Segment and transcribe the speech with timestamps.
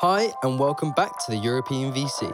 [0.00, 2.28] Hi, and welcome back to the European VC,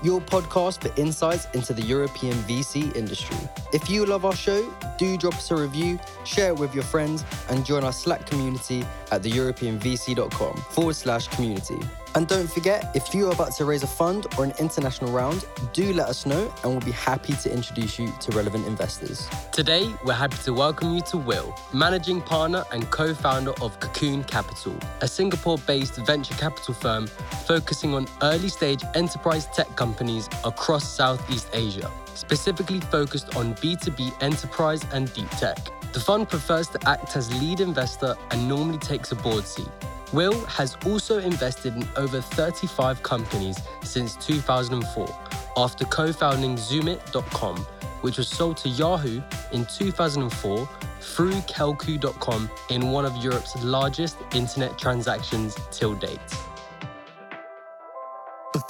[0.00, 3.36] your podcast for insights into the European VC industry.
[3.72, 7.24] If you love our show, do drop us a review, share it with your friends,
[7.48, 11.80] and join our Slack community at theeuropeanvc.com forward slash community.
[12.14, 15.44] And don't forget, if you are about to raise a fund or an international round,
[15.72, 19.28] do let us know and we'll be happy to introduce you to relevant investors.
[19.52, 24.24] Today, we're happy to welcome you to Will, managing partner and co founder of Cocoon
[24.24, 27.06] Capital, a Singapore based venture capital firm
[27.46, 34.82] focusing on early stage enterprise tech companies across Southeast Asia, specifically focused on B2B enterprise
[34.92, 35.58] and deep tech.
[35.92, 39.68] The fund prefers to act as lead investor and normally takes a board seat.
[40.12, 45.08] Will has also invested in over 35 companies since 2004
[45.56, 47.56] after co founding Zoomit.com,
[48.02, 49.20] which was sold to Yahoo
[49.52, 50.68] in 2004
[51.00, 56.20] through Kelkoo.com in one of Europe's largest internet transactions till date.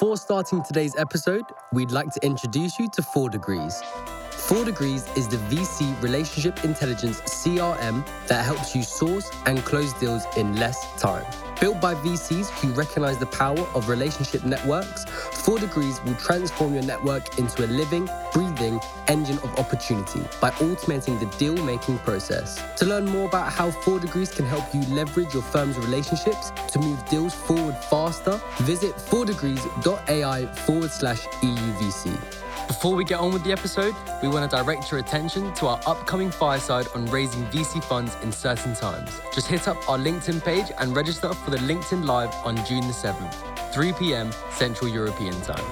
[0.00, 1.44] Before starting today's episode,
[1.75, 3.83] we'd like to introduce you to 4 Degrees.
[4.51, 10.25] 4 Degrees is the VC relationship intelligence CRM that helps you source and close deals
[10.37, 11.25] in less time.
[11.61, 15.05] Built by VCs who recognize the power of relationship networks,
[15.45, 21.21] 4 Degrees will transform your network into a living, breathing engine of opportunity by automating
[21.21, 22.61] the deal making process.
[22.78, 26.81] To learn more about how 4 Degrees can help you leverage your firm's relationships to
[26.81, 32.50] move deals forward faster, visit 4degrees.ai forward slash EUVC.
[32.70, 35.80] Before we get on with the episode, we want to direct your attention to our
[35.88, 39.10] upcoming fireside on raising VC funds in certain times.
[39.34, 42.92] Just hit up our LinkedIn page and register for the LinkedIn Live on June the
[42.92, 43.34] 7th,
[43.74, 44.30] 3 p.m.
[44.52, 45.64] Central European Time.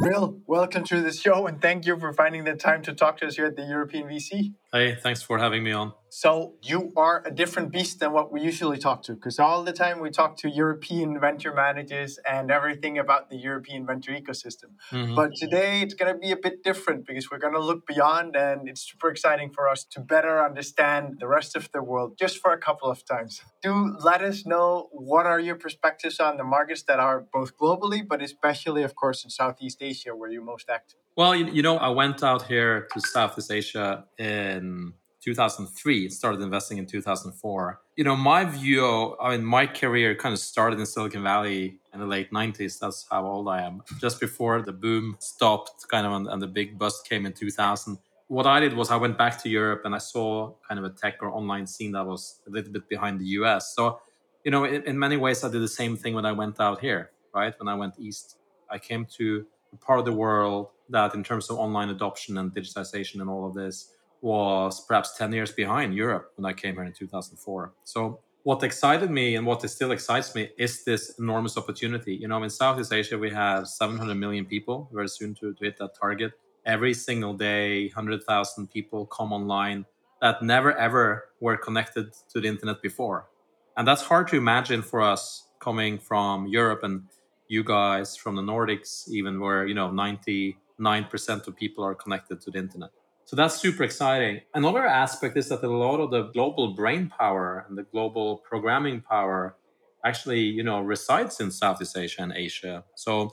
[0.00, 3.28] Will, welcome to the show and thank you for finding the time to talk to
[3.28, 4.54] us here at the European VC.
[4.72, 5.92] Hey, thanks for having me on.
[6.14, 9.72] So, you are a different beast than what we usually talk to because all the
[9.72, 14.72] time we talk to European venture managers and everything about the European venture ecosystem.
[14.90, 15.14] Mm-hmm.
[15.14, 18.36] But today it's going to be a bit different because we're going to look beyond
[18.36, 22.36] and it's super exciting for us to better understand the rest of the world just
[22.42, 23.40] for a couple of times.
[23.62, 28.06] Do let us know what are your perspectives on the markets that are both globally
[28.06, 30.98] but especially of course in Southeast Asia where you're most active.
[31.16, 36.78] Well, you, you know, I went out here to Southeast Asia in 2003, started investing
[36.78, 37.80] in 2004.
[37.96, 42.00] You know, my view, I mean, my career kind of started in Silicon Valley in
[42.00, 42.78] the late 90s.
[42.78, 43.82] That's how old I am.
[44.00, 47.98] Just before the boom stopped, kind of, and the big bust came in 2000.
[48.28, 50.90] What I did was I went back to Europe and I saw kind of a
[50.90, 53.74] tech or online scene that was a little bit behind the US.
[53.76, 54.00] So,
[54.44, 56.80] you know, in, in many ways, I did the same thing when I went out
[56.80, 57.54] here, right?
[57.58, 58.38] When I went east,
[58.70, 62.52] I came to a part of the world that, in terms of online adoption and
[62.52, 66.84] digitization and all of this, was perhaps 10 years behind Europe when I came here
[66.84, 67.72] in 2004.
[67.84, 72.14] So, what excited me and what still excites me is this enormous opportunity.
[72.14, 75.78] You know, in Southeast Asia, we have 700 million people, very soon to, to hit
[75.78, 76.32] that target.
[76.66, 79.84] Every single day, 100,000 people come online
[80.20, 83.28] that never ever were connected to the internet before.
[83.76, 87.04] And that's hard to imagine for us coming from Europe and
[87.48, 90.54] you guys from the Nordics, even where, you know, 99%
[91.46, 92.90] of people are connected to the internet.
[93.24, 94.40] So that's super exciting.
[94.54, 99.00] Another aspect is that a lot of the global brain power and the global programming
[99.00, 99.56] power
[100.04, 102.84] actually, you know, resides in Southeast Asia and Asia.
[102.96, 103.30] So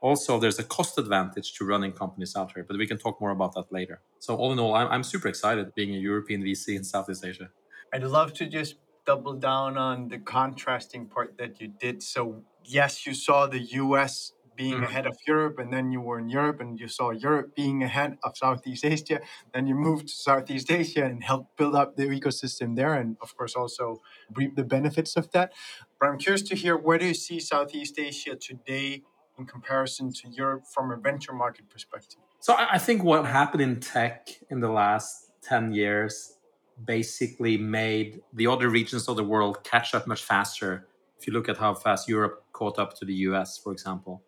[0.00, 3.30] also there's a cost advantage to running companies out here, but we can talk more
[3.30, 4.00] about that later.
[4.18, 7.50] So all in all, I'm, I'm super excited being a European VC in Southeast Asia.
[7.92, 12.02] I'd love to just double down on the contrasting part that you did.
[12.02, 14.84] So yes, you saw the US being mm-hmm.
[14.84, 18.16] ahead of Europe, and then you were in Europe and you saw Europe being ahead
[18.24, 19.20] of Southeast Asia.
[19.52, 23.36] Then you moved to Southeast Asia and helped build up the ecosystem there, and of
[23.36, 24.00] course also
[24.34, 25.52] reap the benefits of that.
[26.00, 29.02] But I'm curious to hear where do you see Southeast Asia today
[29.38, 32.20] in comparison to Europe from a venture market perspective?
[32.40, 36.38] So I think what happened in tech in the last 10 years
[36.84, 40.86] basically made the other regions of the world catch up much faster.
[41.18, 44.22] If you look at how fast Europe caught up to the US, for example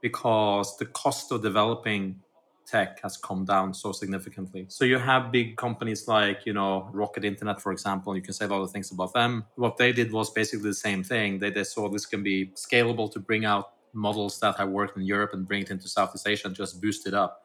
[0.00, 2.20] because the cost of developing
[2.66, 4.66] tech has come down so significantly.
[4.68, 8.14] So you have big companies like, you know, Rocket Internet, for example.
[8.14, 9.44] You can say a lot of things about them.
[9.56, 11.38] What they did was basically the same thing.
[11.38, 15.04] They, they saw this can be scalable to bring out models that have worked in
[15.04, 17.44] Europe and bring it into Southeast Asia and just boost it up.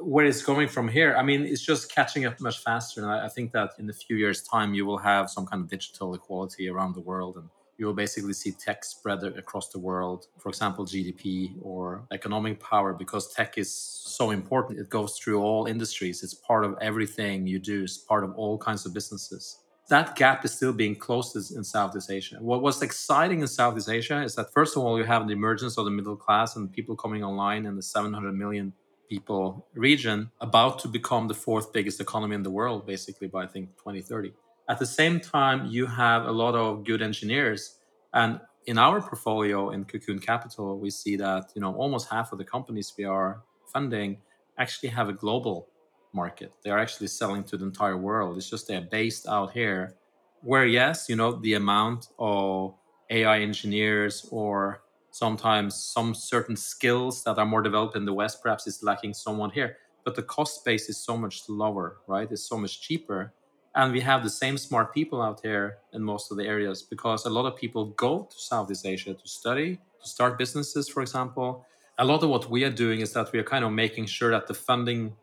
[0.00, 3.00] Where it's going from here, I mean, it's just catching up much faster.
[3.02, 5.62] And I, I think that in a few years' time, you will have some kind
[5.62, 7.36] of digital equality around the world.
[7.36, 10.26] And you'll basically see tech spread across the world.
[10.38, 14.80] For example, GDP or economic power, because tech is so important.
[14.80, 16.22] It goes through all industries.
[16.22, 17.84] It's part of everything you do.
[17.84, 19.58] It's part of all kinds of businesses.
[19.88, 22.36] That gap is still being closed in Southeast Asia.
[22.40, 25.78] What was exciting in Southeast Asia is that first of all, you have the emergence
[25.78, 28.74] of the middle class and people coming online in the 700 million
[29.08, 33.46] people region, about to become the fourth biggest economy in the world, basically by I
[33.46, 34.32] think 2030
[34.68, 37.78] at the same time, you have a lot of good engineers.
[38.12, 42.38] And in our portfolio in Cocoon Capital, we see that you know almost half of
[42.38, 43.42] the companies we are
[43.72, 44.18] funding
[44.58, 45.68] actually have a global
[46.12, 46.52] market.
[46.62, 48.36] They are actually selling to the entire world.
[48.36, 49.96] It's just they're based out here.
[50.42, 52.74] Where yes, you know the amount of
[53.10, 58.66] AI engineers or sometimes some certain skills that are more developed in the West perhaps
[58.66, 59.78] is lacking somewhat here.
[60.04, 62.30] But the cost base is so much lower, right?
[62.30, 63.32] It's so much cheaper
[63.78, 67.24] and we have the same smart people out here in most of the areas because
[67.26, 71.64] a lot of people go to Southeast Asia to study, to start businesses, for example.
[71.98, 74.32] A lot of what we are doing is that we are kind of making sure
[74.32, 75.14] that the funding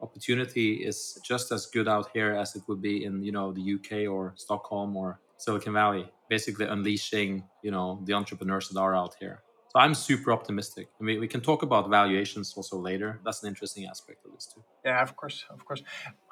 [0.00, 3.74] opportunity is just as good out here as it would be in you know the
[3.74, 6.08] UK or Stockholm or Silicon Valley.
[6.28, 9.43] Basically, unleashing you know the entrepreneurs that are out here.
[9.74, 10.88] So I'm super optimistic.
[11.00, 13.20] I mean, we can talk about valuations also later.
[13.24, 14.62] That's an interesting aspect of this too.
[14.84, 15.82] Yeah, of course, of course.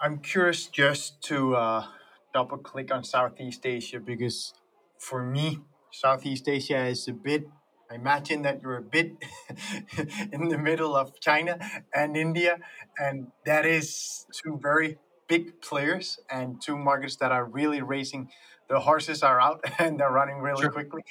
[0.00, 1.87] I'm curious just to uh,
[2.33, 4.55] double click on Southeast Asia because
[4.97, 5.59] for me,
[5.91, 7.49] Southeast Asia is a bit.
[7.91, 9.17] I imagine that you're a bit
[10.33, 11.59] in the middle of China
[11.93, 12.59] and India,
[12.97, 18.29] and that is two very big players and two markets that are really racing.
[18.69, 20.70] The horses are out and they're running really sure.
[20.70, 21.03] quickly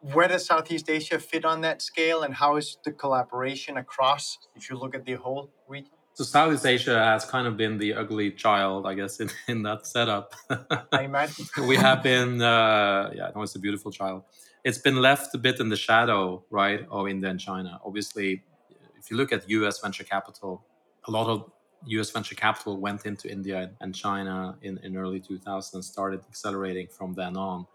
[0.00, 4.38] where does Southeast Asia fit on that scale, and how is the collaboration across?
[4.54, 5.92] If you look at the whole region.
[6.14, 9.86] So Southeast Asia has kind of been the ugly child, I guess, in, in that
[9.86, 10.34] setup.
[10.92, 14.22] I imagine we have been, uh, yeah, no, it's a beautiful child.
[14.62, 17.80] It's been left a bit in the shadow, right, of India and China.
[17.84, 18.44] Obviously,
[18.98, 19.80] if you look at U.S.
[19.80, 20.64] venture capital,
[21.06, 21.50] a lot of
[21.86, 22.10] U.S.
[22.10, 27.14] venture capital went into India and China in, in early 2000 and started accelerating from
[27.14, 27.66] then on.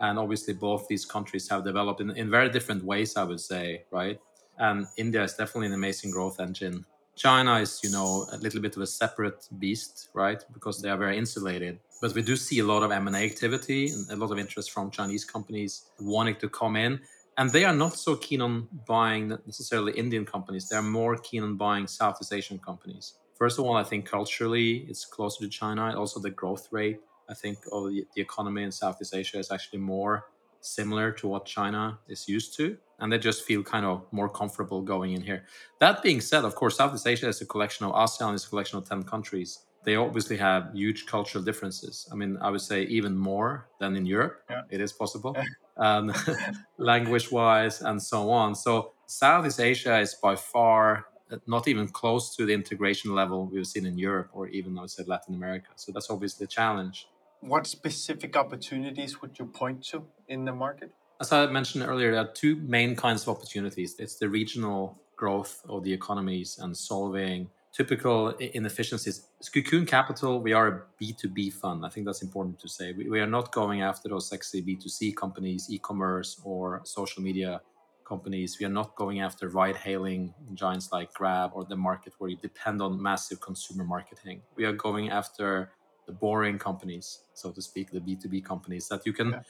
[0.00, 3.84] And obviously both these countries have developed in, in very different ways i would say
[3.90, 4.18] right?
[4.58, 6.84] And india is definitely an amazing growth engine.
[7.16, 10.44] China is you know a little bit of a separate beast right?
[10.52, 11.80] Because they are very insulated.
[12.00, 14.90] But we do see a lot of m&a activity and a lot of interest from
[14.90, 17.00] chinese companies wanting to come in.
[17.36, 20.68] And they are not so keen on buying necessarily indian companies.
[20.68, 25.04] They're more keen on buying southeast asian companies first of all i think culturally it's
[25.04, 29.14] closer to china also the growth rate I think of the, the economy in Southeast
[29.14, 30.26] Asia is actually more
[30.60, 34.82] similar to what China is used to, and they just feel kind of more comfortable
[34.82, 35.44] going in here.
[35.78, 38.78] That being said, of course, Southeast Asia is a collection of ASEAN is a collection
[38.78, 39.60] of ten countries.
[39.84, 42.08] They obviously have huge cultural differences.
[42.10, 44.42] I mean, I would say even more than in Europe.
[44.50, 44.62] Yeah.
[44.70, 45.36] It is possible,
[45.76, 46.12] um,
[46.78, 48.54] language-wise and so on.
[48.54, 51.06] So Southeast Asia is by far
[51.46, 54.90] not even close to the integration level we've seen in Europe or even I would
[54.90, 55.68] say Latin America.
[55.76, 57.08] So that's obviously a challenge
[57.40, 60.90] what specific opportunities would you point to in the market?
[61.20, 63.96] As I mentioned earlier, there are two main kinds of opportunities.
[63.98, 69.26] It's the regional growth of the economies and solving typical inefficiencies.
[69.52, 71.84] Cocoon Capital, we are a B2B fund.
[71.84, 72.92] I think that's important to say.
[72.92, 77.60] We, we are not going after those sexy B2C companies, e commerce, or social media
[78.08, 78.58] companies.
[78.58, 82.36] We are not going after ride hailing giants like Grab or the market where you
[82.36, 84.40] depend on massive consumer marketing.
[84.56, 85.72] We are going after
[86.06, 89.30] the boring companies, so to speak, the B2B companies that you can.
[89.30, 89.42] Yeah.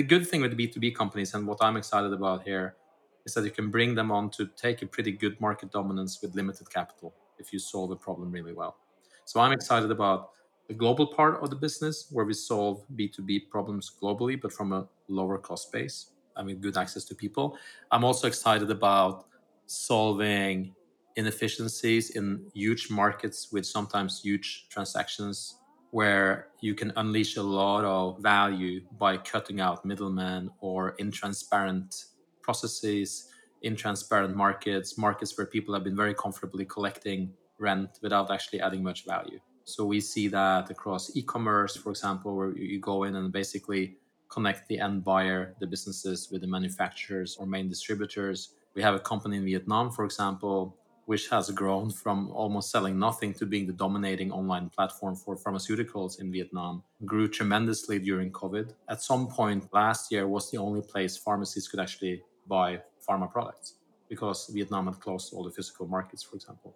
[0.00, 2.76] The good thing with the B2B companies and what I'm excited about here
[3.26, 6.34] is that you can bring them on to take a pretty good market dominance with
[6.34, 8.78] limited capital if you solve a problem really well.
[9.26, 10.30] So I'm excited about
[10.68, 14.88] the global part of the business where we solve B2B problems globally, but from a
[15.08, 16.12] lower cost base.
[16.36, 17.56] I mean, good access to people.
[17.90, 19.26] I'm also excited about
[19.66, 20.74] solving
[21.16, 25.56] inefficiencies in huge markets with sometimes huge transactions
[25.90, 32.06] where you can unleash a lot of value by cutting out middlemen or intransparent
[32.42, 33.28] processes,
[33.64, 39.06] intransparent markets, markets where people have been very comfortably collecting rent without actually adding much
[39.06, 39.38] value.
[39.64, 43.96] So we see that across e-commerce, for example, where you go in and basically
[44.36, 48.38] connect the end buyer, the businesses with the manufacturers or main distributors.
[48.74, 50.76] We have a company in Vietnam, for example,
[51.06, 56.20] which has grown from almost selling nothing to being the dominating online platform for pharmaceuticals
[56.20, 58.66] in Vietnam, grew tremendously during COVID.
[58.90, 63.68] At some point last year was the only place pharmacies could actually buy pharma products
[64.10, 66.74] because Vietnam had closed all the physical markets, for example.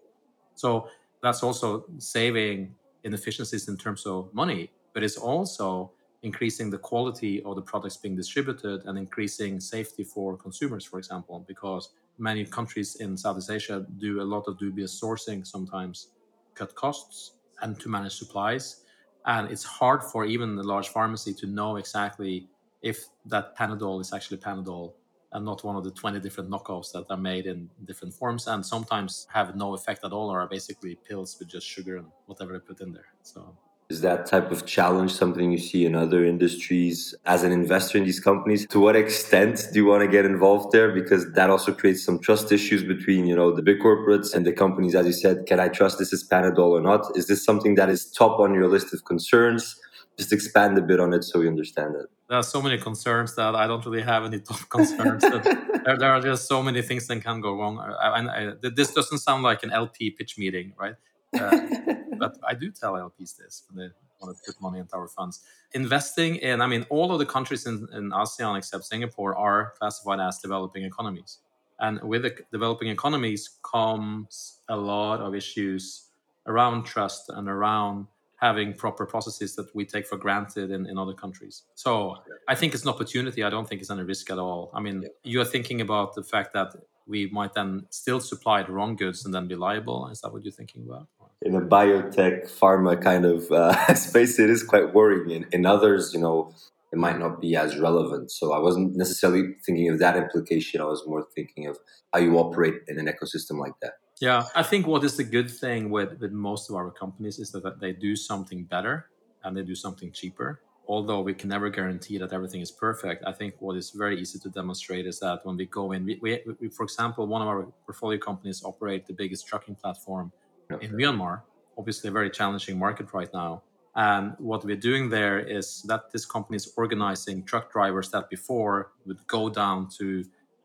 [0.54, 0.88] So
[1.22, 2.74] that's also saving
[3.04, 8.14] inefficiencies in terms of money, but it's also increasing the quality of the products being
[8.14, 14.20] distributed and increasing safety for consumers, for example, because many countries in Southeast Asia do
[14.20, 16.08] a lot of dubious sourcing sometimes,
[16.54, 18.84] cut costs and to manage supplies.
[19.24, 22.48] And it's hard for even the large pharmacy to know exactly
[22.82, 24.92] if that Panadol is actually Panadol
[25.32, 28.64] and not one of the 20 different knockoffs that are made in different forms and
[28.64, 32.52] sometimes have no effect at all or are basically pills with just sugar and whatever
[32.52, 33.06] they put in there.
[33.22, 33.56] So
[33.90, 38.04] is that type of challenge something you see in other industries as an investor in
[38.04, 38.64] these companies?
[38.68, 40.92] To what extent do you want to get involved there?
[40.92, 44.52] Because that also creates some trust issues between, you know, the big corporates and the
[44.52, 44.94] companies.
[44.94, 47.04] As you said, can I trust this is Panadol or not?
[47.16, 49.76] Is this something that is top on your list of concerns?
[50.16, 52.06] Just expand a bit on it so we understand it.
[52.28, 55.22] There are so many concerns that I don't really have any top concerns.
[55.22, 57.80] there, there, are just so many things that can go wrong.
[57.80, 60.94] I, I, this doesn't sound like an LP pitch meeting, right?
[61.38, 61.60] Uh,
[62.18, 65.40] but I do tell LPs this when they want to put money into our funds.
[65.72, 70.20] Investing in, I mean, all of the countries in, in ASEAN except Singapore are classified
[70.20, 71.38] as developing economies.
[71.78, 76.08] And with the developing economies comes a lot of issues
[76.46, 78.06] around trust and around
[78.36, 81.64] having proper processes that we take for granted in, in other countries.
[81.74, 82.16] So
[82.48, 83.44] I think it's an opportunity.
[83.44, 84.70] I don't think it's any risk at all.
[84.74, 86.74] I mean, you're thinking about the fact that
[87.06, 90.08] we might then still supply the wrong goods and then be liable.
[90.08, 91.06] Is that what you're thinking about?
[91.42, 95.30] In a biotech, pharma kind of uh, space, it is quite worrying.
[95.30, 96.54] In, in others, you know,
[96.92, 98.30] it might not be as relevant.
[98.30, 100.80] So I wasn't necessarily thinking of that implication.
[100.80, 101.78] I was more thinking of
[102.12, 103.94] how you operate in an ecosystem like that.
[104.20, 107.52] Yeah, I think what is the good thing with, with most of our companies is
[107.52, 109.06] that, they do something better
[109.42, 113.30] and they do something cheaper although we can never guarantee that everything is perfect, I
[113.30, 116.40] think what is very easy to demonstrate is that when we go in, we, we,
[116.60, 120.32] we for example, one of our portfolio companies operate the biggest trucking platform
[120.72, 120.86] okay.
[120.86, 121.42] in Myanmar,
[121.78, 123.62] obviously a very challenging market right now.
[123.96, 128.92] And what we're doing there is that this company is organizing truck drivers that before
[129.06, 130.24] would go down to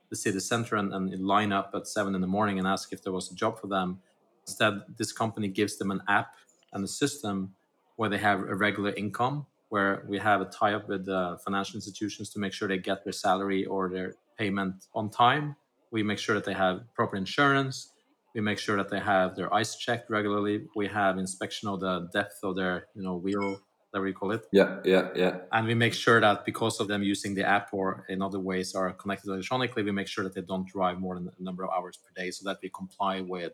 [0.09, 3.03] the city center and, and line up at seven in the morning and ask if
[3.03, 4.00] there was a job for them.
[4.45, 6.35] Instead, this company gives them an app
[6.74, 7.55] and a system
[7.95, 11.75] where they have a regular income where we have a tie up with the financial
[11.75, 15.55] institutions to make sure they get their salary or their payment on time.
[15.91, 17.91] We make sure that they have proper insurance.
[18.36, 20.68] We make sure that they have their eyes checked regularly.
[20.75, 24.46] We have inspection of the depth of their, you know, wheel, whatever you call it.
[24.51, 25.38] Yeah, yeah, yeah.
[25.51, 28.75] And we make sure that because of them using the app or in other ways
[28.75, 31.72] are connected electronically, we make sure that they don't drive more than a number of
[31.72, 33.54] hours per day, so that we comply with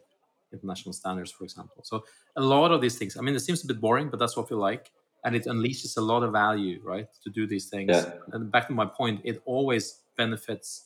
[0.52, 1.82] international standards, for example.
[1.84, 2.04] So
[2.36, 3.16] a lot of these things.
[3.16, 4.92] I mean, it seems a bit boring, but that's what we like
[5.24, 8.12] and it unleashes a lot of value right to do these things yeah.
[8.34, 10.86] and back to my point it always benefits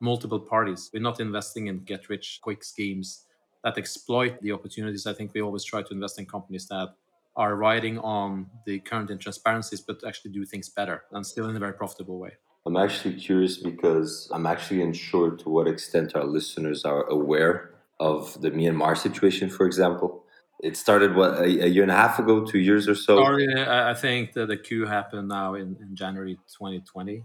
[0.00, 3.26] multiple parties we're not investing in get rich quick schemes
[3.64, 6.94] that exploit the opportunities i think we always try to invest in companies that
[7.36, 11.58] are riding on the current intransparencies but actually do things better and still in a
[11.58, 12.32] very profitable way
[12.66, 18.40] i'm actually curious because i'm actually unsure to what extent our listeners are aware of
[18.40, 20.24] the myanmar situation for example
[20.62, 23.16] it started what a, year and a half ago, two years or so.
[23.16, 27.24] Sorry, I think that the coup happened now in, in January 2020.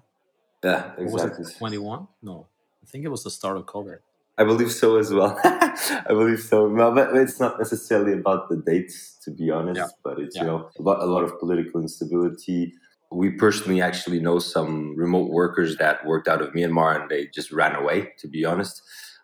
[0.63, 1.46] Yeah, exactly.
[1.58, 2.08] 21?
[2.22, 2.48] No,
[2.82, 4.00] I think it was the start of COVID.
[4.38, 5.39] I believe so as well.
[5.44, 6.68] I believe so.
[6.68, 9.80] No, but it's not necessarily about the dates, to be honest.
[9.80, 9.88] Yeah.
[10.04, 10.44] But it's yeah.
[10.44, 12.74] you know about a lot of political instability.
[13.12, 17.51] We personally actually know some remote workers that worked out of Myanmar and they just
[17.51, 18.12] ran away.
[18.20, 18.82] To be honest,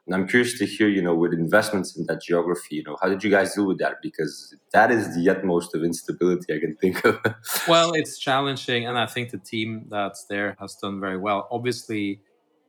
[0.07, 3.07] and I'm curious to hear, you know, with investments in that geography, you know, how
[3.07, 3.97] did you guys deal with that?
[4.01, 7.19] Because that is the utmost of instability I can think of.
[7.67, 11.47] well, it's challenging, and I think the team that's there has done very well.
[11.51, 12.19] Obviously,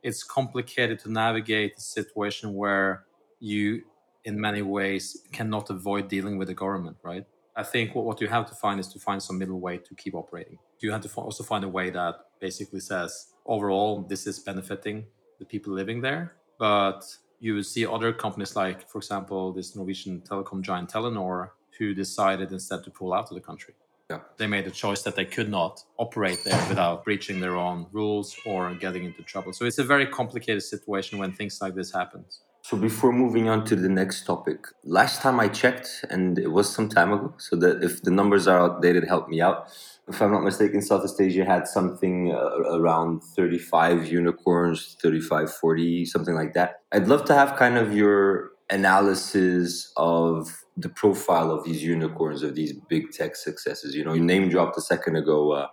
[0.03, 3.05] it's complicated to navigate a situation where
[3.39, 3.83] you,
[4.25, 7.25] in many ways, cannot avoid dealing with the government, right?
[7.55, 9.95] I think what, what you have to find is to find some middle way to
[9.95, 10.57] keep operating.
[10.79, 15.05] You have to also find a way that basically says, overall, this is benefiting
[15.39, 17.01] the people living there, but
[17.39, 22.83] you see other companies like, for example, this Norwegian telecom giant Telenor, who decided instead
[22.83, 23.73] to pull out of the country.
[24.13, 24.19] Yeah.
[24.37, 28.35] They made a choice that they could not operate there without breaching their own rules
[28.45, 29.53] or getting into trouble.
[29.53, 32.25] So it's a very complicated situation when things like this happen.
[32.61, 36.73] So before moving on to the next topic, last time I checked, and it was
[36.73, 39.67] some time ago, so that if the numbers are outdated, help me out
[40.07, 46.35] if I'm not mistaken, Southeast Asia had something uh, around 35 unicorns, 35, 40, something
[46.35, 46.81] like that.
[46.91, 52.55] I'd love to have kind of your analysis of the profile of these unicorns, of
[52.55, 53.95] these big tech successes.
[53.95, 55.67] You know, you name dropped a second ago, uh,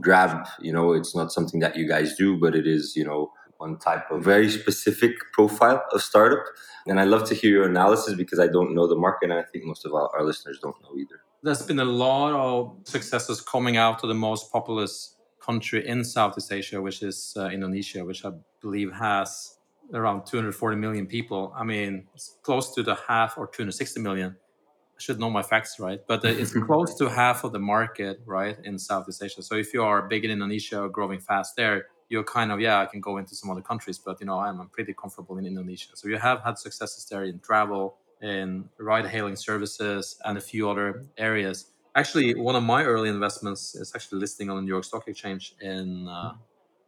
[0.00, 3.32] Grab, you know, it's not something that you guys do, but it is, you know,
[3.58, 6.44] one type of very specific profile of startup.
[6.86, 9.42] And I'd love to hear your analysis because I don't know the market and I
[9.42, 11.20] think most of our, our listeners don't know either.
[11.42, 16.52] There's been a lot of successes coming out of the most populous country in Southeast
[16.52, 19.56] Asia, which is uh, Indonesia, which I believe has
[19.92, 21.52] around 240 million people.
[21.56, 24.36] I mean, it's close to the half or 260 million.
[24.38, 28.20] I should know my facts right, but uh, it's close to half of the market,
[28.26, 29.42] right, in Southeast Asia.
[29.42, 32.80] So if you are big in Indonesia or growing fast there, you're kind of yeah,
[32.80, 35.46] I can go into some other countries, but you know I'm, I'm pretty comfortable in
[35.46, 35.90] Indonesia.
[35.94, 41.06] So you have had successes there in travel, in ride-hailing services, and a few other
[41.16, 41.70] areas.
[41.94, 45.54] Actually, one of my early investments is actually listing on the New York Stock Exchange
[45.60, 46.34] in uh,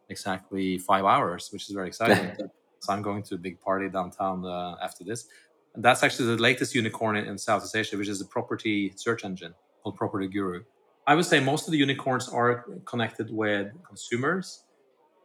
[0.08, 2.36] exactly five hours, which is very exciting.
[2.82, 5.26] so I'm going to a big party downtown uh, after this.
[5.74, 9.24] And that's actually the latest unicorn in, in Southeast Asia, which is a property search
[9.24, 10.64] engine called Property Guru.
[11.06, 14.64] I would say most of the unicorns are connected with consumers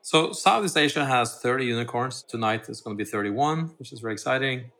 [0.07, 2.23] so Southeast Asia has 30 unicorns.
[2.23, 4.71] Tonight it's going to be 31, which is very exciting.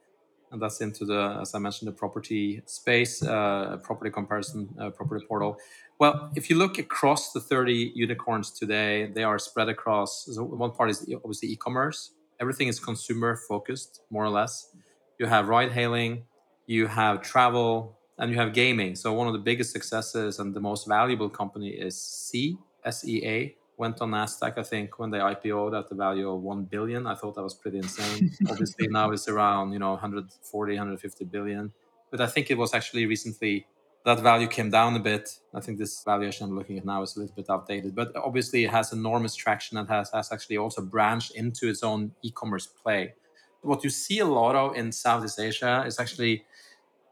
[0.53, 5.25] And that's into the, as I mentioned, the property space, uh, property comparison, uh, property
[5.27, 5.57] portal.
[5.99, 10.29] Well, if you look across the 30 unicorns today, they are spread across.
[10.31, 12.13] So one part is obviously e-commerce.
[12.39, 14.75] Everything is consumer focused, more or less.
[15.19, 16.23] You have ride hailing,
[16.67, 18.95] you have travel, and you have gaming.
[18.95, 23.25] So one of the biggest successes and the most valuable company is Sea, S E
[23.25, 27.05] A, went on Nasdaq, I think, when they IPO'd at the value of one billion.
[27.07, 28.31] I thought that was pretty insane.
[28.49, 31.71] Obviously, now it's around you know 140, 150 billion.
[32.09, 33.67] But I think it was actually recently
[34.07, 35.37] that value came down a bit.
[35.53, 38.63] I think this valuation I'm looking at now is a little bit outdated, but obviously
[38.63, 43.15] it has enormous traction and has, has actually also branched into its own e-commerce play.
[43.63, 46.45] What you see a lot of in Southeast Asia is actually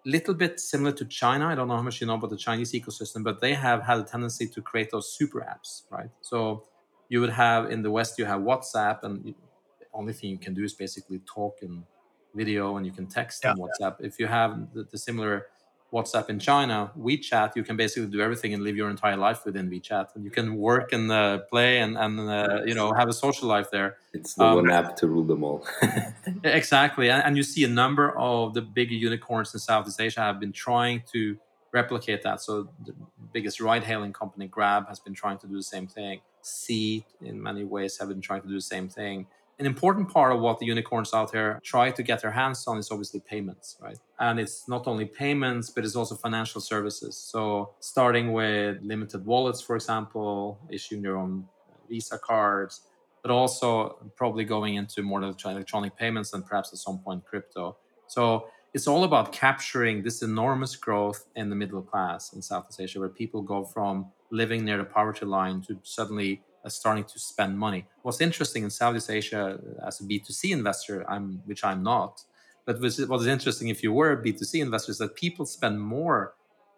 [0.06, 1.48] a little bit similar to China.
[1.48, 4.00] I don't know how much you know about the Chinese ecosystem, but they have had
[4.00, 6.10] a tendency to create those super apps, right?
[6.22, 6.64] So
[7.10, 9.36] you would have in the West, you have WhatsApp, and the
[9.94, 11.84] only thing you can do is basically talk and
[12.34, 13.54] video, and you can text yeah.
[13.56, 13.98] WhatsApp.
[14.00, 15.48] If you have the, the similar
[15.94, 19.70] WhatsApp in China, WeChat, you can basically do everything and live your entire life within
[19.70, 20.15] WeChat.
[20.15, 23.48] And you can work and uh, play and, and uh, you know have a social
[23.48, 23.98] life there.
[24.13, 25.65] It's the um, one app to rule them all.
[26.44, 30.39] exactly, and, and, you see a number of the big unicorns in Southeast Asia have
[30.39, 31.38] been trying to
[31.72, 32.42] replicate that.
[32.42, 32.94] So the
[33.34, 36.22] biggest ride-hailing company, Grab, has been trying to do the same thing.
[36.42, 40.33] Sea, in many ways, have been trying to do the same thing an important part
[40.33, 43.77] of what the unicorns out there try to get their hands on is obviously payments,
[43.81, 43.98] right?
[44.20, 47.15] And it's not only payments, but it's also financial services.
[47.15, 51.48] So starting with limited wallets, for example, issuing your own
[51.89, 52.81] Visa cards,
[53.22, 57.77] but also probably going into more electronic payments and perhaps at some point crypto.
[58.07, 63.00] So it's all about capturing this enormous growth in the middle class in Southeast Asia,
[63.00, 67.58] where people go from living near the poverty line to suddenly uh, starting to spend
[67.58, 67.86] money.
[68.01, 72.22] What's interesting in Southeast Asia uh, as a B2C investor, I'm, which I'm not,
[72.66, 76.34] but what is interesting if you were a B2C investor is that people spend more,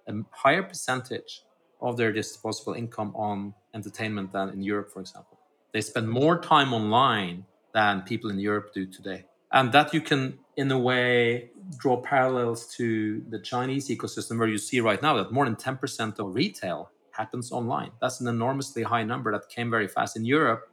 [0.08, 1.44] a higher percentage
[1.82, 5.38] of their disposable income on entertainment than in Europe, for example.
[5.72, 9.26] They spend more time online than people in Europe do today.
[9.52, 14.58] And that you can, in a way, draw parallels to the Chinese ecosystem, where you
[14.58, 17.92] see right now that more than 10% of retail happens online.
[18.02, 20.16] That's an enormously high number that came very fast.
[20.16, 20.72] In Europe,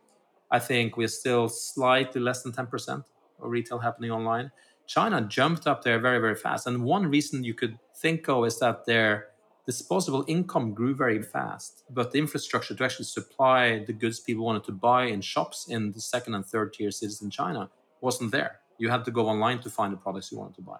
[0.51, 3.05] I think we're still slightly less than 10%
[3.41, 4.51] of retail happening online.
[4.87, 6.67] China jumped up there very, very fast.
[6.67, 9.29] And one reason you could think of is that their
[9.67, 14.65] disposable income grew very fast, but the infrastructure to actually supply the goods people wanted
[14.65, 18.61] to buy in shops in the second and third tier cities in China wasn't there.
[18.79, 20.77] You had to go online to find the products you wanted to buy.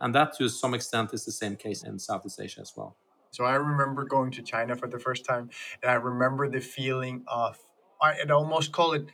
[0.00, 2.96] And that, to some extent, is the same case in Southeast Asia as well.
[3.38, 5.48] So I remember going to China for the first time,
[5.80, 7.56] and I remember the feeling of
[8.02, 9.06] I'd almost call it,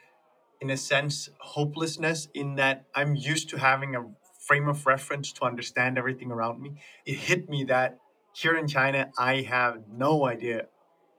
[0.62, 2.28] in a sense, hopelessness.
[2.32, 4.06] In that I'm used to having a
[4.40, 6.80] frame of reference to understand everything around me.
[7.04, 7.98] It hit me that
[8.32, 10.68] here in China, I have no idea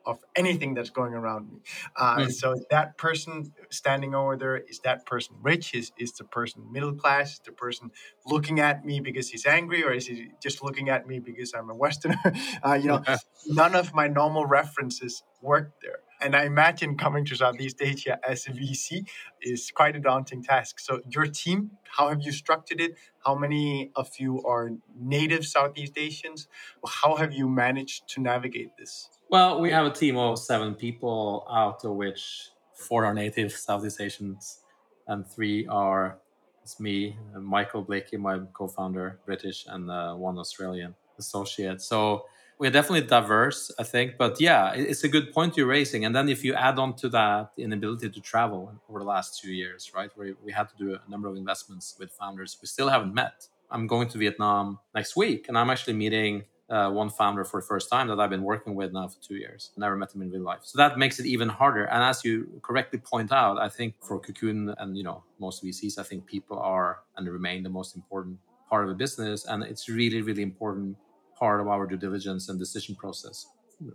[0.06, 1.60] of anything that's going around me.
[1.96, 2.32] Uh, mm.
[2.32, 5.74] So that person standing over there is that person rich?
[5.74, 7.34] Is is the person middle class?
[7.34, 7.92] Is the person
[8.26, 11.70] looking at me because he's angry, or is he just looking at me because I'm
[11.70, 12.16] a Westerner?
[12.64, 13.04] Uh, you know,
[13.48, 16.00] none of my normal references work there.
[16.22, 19.08] And I imagine coming to Southeast Asia as a VC
[19.42, 20.80] is quite a daunting task.
[20.80, 22.96] So, your team, how have you structured it?
[23.26, 26.48] How many of you are native Southeast Asians?
[26.88, 29.10] How have you managed to navigate this?
[29.36, 34.00] Well, we have a team of seven people, out of which four are native Southeast
[34.00, 34.62] Asians,
[35.10, 36.20] and three are
[36.64, 41.82] it's me, Michael Blakey, my co-founder, British, and uh, one Australian associate.
[41.82, 42.28] So
[42.60, 44.18] we're definitely diverse, I think.
[44.18, 46.06] But yeah, it's a good point you're raising.
[46.06, 49.52] And then if you add on to that inability to travel over the last two
[49.52, 52.88] years, right, where we had to do a number of investments with founders we still
[52.88, 53.50] haven't met.
[53.70, 57.66] I'm going to Vietnam next week, and I'm actually meeting uh, one founder for the
[57.68, 59.72] first time that I've been working with now for two years.
[59.78, 61.86] Never met him in real life, so that makes it even harder.
[61.86, 65.98] And as you correctly point out, I think for Cocoon and you know most VCs,
[66.00, 69.88] I think people are and remain the most important part of a business, and it's
[69.90, 70.98] really really important
[71.38, 73.46] part of our due diligence and decision process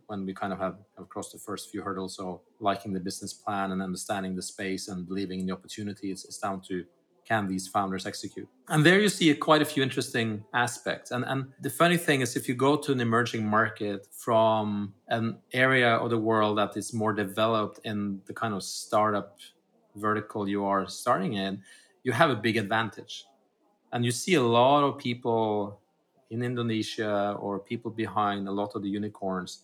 [0.06, 3.32] when we kind of have, have crossed the first few hurdles so liking the business
[3.32, 6.84] plan and understanding the space and believing in the opportunity it's, it's down to
[7.30, 8.48] can these founders execute?
[8.68, 11.12] And there you see quite a few interesting aspects.
[11.12, 15.38] And, and the funny thing is, if you go to an emerging market from an
[15.52, 19.38] area of the world that is more developed in the kind of startup
[19.94, 21.62] vertical you are starting in,
[22.02, 23.26] you have a big advantage.
[23.92, 25.80] And you see a lot of people
[26.30, 29.62] in Indonesia or people behind a lot of the unicorns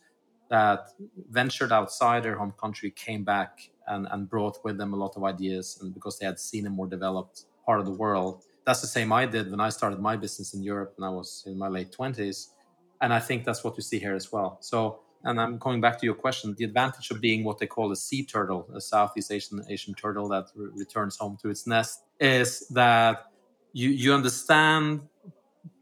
[0.48, 0.90] that
[1.31, 5.24] ventured outside their home country came back and, and brought with them a lot of
[5.24, 8.44] ideas and because they had seen a more developed part of the world.
[8.64, 11.44] That's the same I did when I started my business in Europe when I was
[11.46, 12.48] in my late 20s.
[13.02, 14.59] And I think that's what you see here as well.
[14.61, 17.92] So, and I'm going back to your question the advantage of being what they call
[17.92, 22.05] a sea turtle, a Southeast Asian, Asian turtle that re- returns home to its nest,
[22.20, 23.26] is that
[23.72, 25.02] you, you understand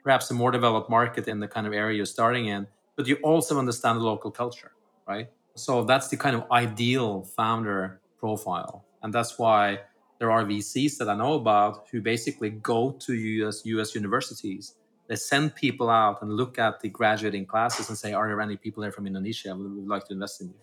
[0.02, 2.66] perhaps a more developed market in the kind of area you're starting in,
[2.96, 4.72] but you also understand the local culture,
[5.06, 5.28] right?
[5.54, 8.84] So that's the kind of ideal founder profile.
[9.02, 9.80] And that's why
[10.24, 14.74] there are VCs that I know about who basically go to US US universities.
[15.06, 18.56] They send people out and look at the graduating classes and say, "Are there any
[18.56, 19.54] people there from Indonesia?
[19.54, 20.58] We would like to invest in you."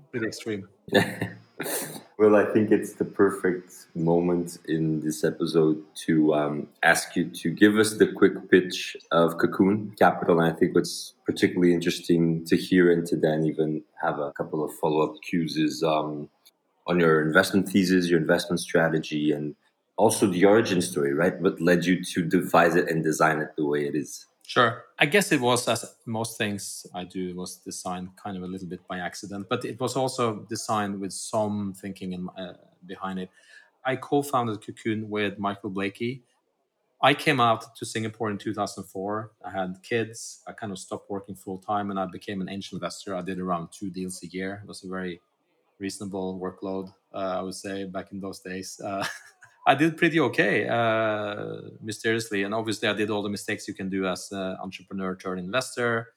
[0.10, 0.68] Pretty extreme.
[2.18, 7.48] well, I think it's the perfect moment in this episode to um, ask you to
[7.62, 10.34] give us the quick pitch of Cocoon Capital.
[10.40, 14.62] And I think what's particularly interesting to hear and to then even have a couple
[14.62, 16.28] of follow up cues is um,
[16.86, 19.54] on your investment thesis, your investment strategy, and
[19.96, 21.38] also the origin story, right?
[21.40, 24.26] What led you to devise it and design it the way it is?
[24.46, 24.84] Sure.
[24.98, 28.68] I guess it was, as most things I do, was designed kind of a little
[28.68, 32.52] bit by accident, but it was also designed with some thinking in, uh,
[32.86, 33.30] behind it.
[33.84, 36.22] I co founded Cocoon with Michael Blakey.
[37.02, 39.32] I came out to Singapore in 2004.
[39.44, 40.42] I had kids.
[40.46, 43.14] I kind of stopped working full time and I became an angel investor.
[43.14, 44.60] I did around two deals a year.
[44.62, 45.20] It was a very
[45.78, 48.80] reasonable workload, uh, I would say, back in those days.
[48.84, 49.06] Uh,
[49.66, 52.44] I did pretty okay, uh, mysteriously.
[52.44, 56.12] And obviously, I did all the mistakes you can do as an entrepreneur turned investor.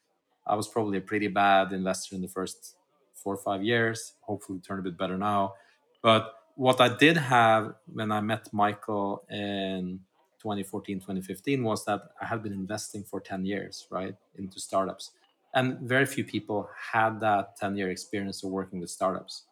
[0.46, 2.76] I was probably a pretty bad investor in the first
[3.16, 4.14] four or five years.
[4.22, 5.54] Hopefully, turn a bit better now.
[6.02, 10.00] But what I did have when I met Michael in
[10.40, 15.12] 2014, 2015 was that I had been investing for 10 years, right, into startups.
[15.54, 19.46] And very few people had that 10 year experience of working with startups.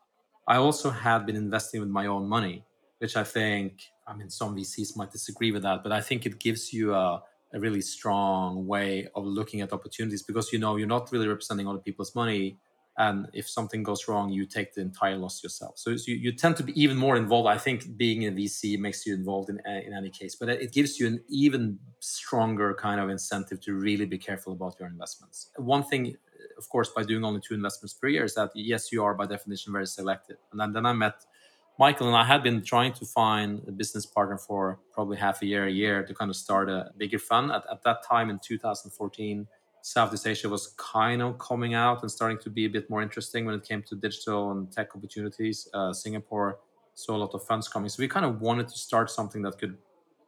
[0.48, 2.64] I also had been investing with my own money,
[3.00, 6.40] which I think, I mean, some VCs might disagree with that, but I think it
[6.40, 7.22] gives you a,
[7.54, 11.68] a really strong way of looking at opportunities because you know you're not really representing
[11.68, 12.58] other people's money
[12.98, 15.78] and if something goes wrong you take the entire loss yourself.
[15.78, 17.48] So you, you tend to be even more involved.
[17.48, 21.00] I think being a vc makes you involved in, in any case but it gives
[21.00, 25.52] you an even stronger kind of incentive to really be careful about your investments.
[25.58, 26.18] One thing
[26.58, 29.26] of course by doing only two investments per year is that yes you are by
[29.26, 31.26] definition very selective and then, then i met
[31.80, 35.46] michael and i had been trying to find a business partner for probably half a
[35.46, 38.40] year a year to kind of start a bigger fund at, at that time in
[38.40, 39.48] 2014
[39.88, 43.46] Southeast Asia was kind of coming out and starting to be a bit more interesting
[43.46, 45.70] when it came to digital and tech opportunities.
[45.74, 46.60] Uh, Singapore
[46.94, 47.88] saw a lot of funds coming.
[47.88, 49.78] So we kind of wanted to start something that could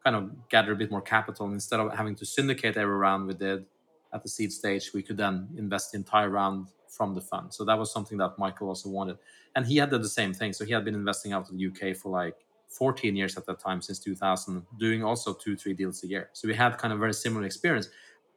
[0.04, 1.46] kind of gather a bit more capital.
[1.46, 3.66] And instead of having to syndicate every round we did
[4.14, 7.54] at the seed stage, we could then invest the entire round from the fund.
[7.54, 9.18] So that was something that Michael also wanted.
[9.56, 10.54] And he had done the same thing.
[10.54, 12.36] So he had been investing out of the UK for like
[12.70, 16.30] 14 years at that time, since 2000, doing also two, three deals a year.
[16.34, 17.90] So we had kind of very similar experience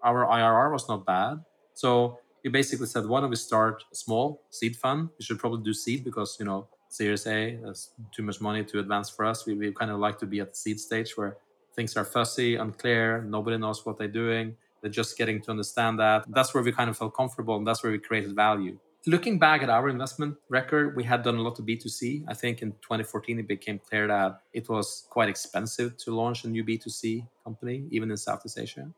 [0.02, 1.44] our IRR was not bad.
[1.74, 5.11] So we basically said, why don't we start a small seed fund?
[5.18, 8.78] We should probably do seed because, you know, Series A, is too much money to
[8.78, 9.46] advance for us.
[9.46, 11.38] We, we kind of like to be at the seed stage where
[11.74, 14.56] things are fussy, unclear, nobody knows what they're doing.
[14.82, 16.24] They're just getting to understand that.
[16.28, 18.78] That's where we kind of felt comfortable and that's where we created value.
[19.06, 22.24] Looking back at our investment record, we had done a lot of B2C.
[22.28, 26.48] I think in 2014, it became clear that it was quite expensive to launch a
[26.48, 28.88] new B2C company, even in Southeast Asia.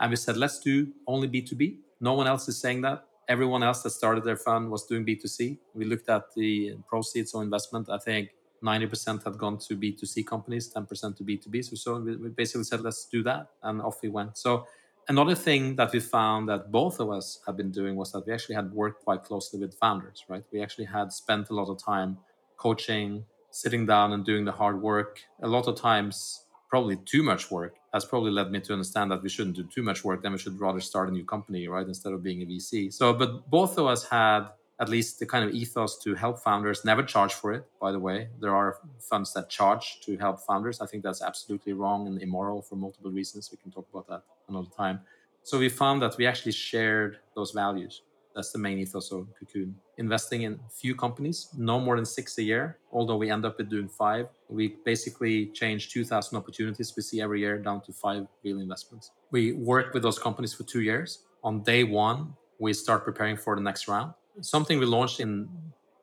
[0.00, 1.76] And we said, let's do only B2B.
[2.00, 3.04] No one else is saying that.
[3.28, 5.56] Everyone else that started their fund was doing B2C.
[5.74, 7.88] We looked at the proceeds or investment.
[7.88, 8.30] I think
[8.64, 11.64] 90% had gone to B2C companies, 10% to B2B.
[11.64, 13.46] So, so we basically said, let's do that.
[13.62, 14.36] And off we went.
[14.36, 14.66] So
[15.08, 18.32] another thing that we found that both of us have been doing was that we
[18.32, 20.44] actually had worked quite closely with founders, right?
[20.52, 22.18] We actually had spent a lot of time
[22.56, 25.20] coaching, sitting down and doing the hard work.
[25.42, 29.22] A lot of times, probably too much work has probably led me to understand that
[29.22, 30.22] we shouldn't do too much work.
[30.22, 32.90] Then we should rather start a new company, right, instead of being a VC.
[32.90, 34.46] So, but both of us had
[34.82, 38.00] at least the kind of ethos to help founders, never charge for it, by the
[38.00, 38.28] way.
[38.40, 40.80] There are funds that charge to help founders.
[40.80, 43.48] I think that's absolutely wrong and immoral for multiple reasons.
[43.52, 44.98] We can talk about that another time.
[45.44, 48.02] So we found that we actually shared those values.
[48.34, 49.76] That's the main ethos of Cocoon.
[49.98, 53.70] Investing in few companies, no more than six a year, although we end up with
[53.70, 54.26] doing five.
[54.48, 59.12] We basically change 2,000 opportunities we see every year down to five real investments.
[59.30, 61.24] We work with those companies for two years.
[61.44, 64.14] On day one, we start preparing for the next round.
[64.40, 65.48] Something we launched in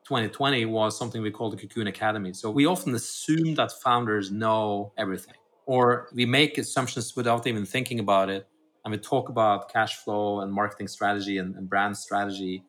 [0.04, 2.32] 2020 was something we call the Cocoon Academy.
[2.32, 5.34] So we often assume that founders know everything,
[5.66, 8.46] or we make assumptions without even thinking about it
[8.84, 12.64] and we talk about cash flow and marketing strategy and, and, brand strategy